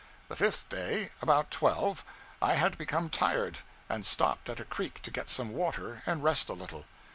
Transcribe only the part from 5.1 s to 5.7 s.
get some